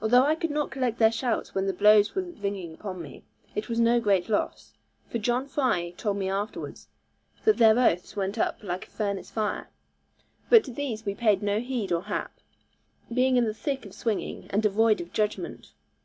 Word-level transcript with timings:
Although 0.00 0.22
I 0.22 0.36
could 0.36 0.52
not 0.52 0.70
collect 0.70 1.00
their 1.00 1.10
shouts 1.10 1.52
when 1.52 1.66
the 1.66 1.72
blows 1.72 2.14
were 2.14 2.22
ringing 2.22 2.74
upon 2.74 3.02
me, 3.02 3.24
it 3.56 3.68
was 3.68 3.80
no 3.80 3.98
great 3.98 4.28
loss; 4.28 4.74
for 5.10 5.18
John 5.18 5.48
Fry 5.48 5.90
told 5.96 6.16
me 6.18 6.30
afterwards 6.30 6.86
that 7.44 7.56
their 7.56 7.76
oaths 7.76 8.14
went 8.14 8.38
up 8.38 8.62
like 8.62 8.86
a 8.86 8.90
furnace 8.90 9.32
fire. 9.32 9.68
But 10.48 10.62
to 10.66 10.70
these 10.70 11.04
we 11.04 11.16
paid 11.16 11.42
no 11.42 11.58
heed 11.58 11.90
or 11.90 12.02
hap, 12.04 12.38
being 13.12 13.36
in 13.36 13.46
the 13.46 13.52
thick 13.52 13.84
of 13.84 13.94
swinging, 13.94 14.46
and 14.50 14.62
devoid 14.62 15.00
of 15.00 15.12
judgment. 15.12 15.72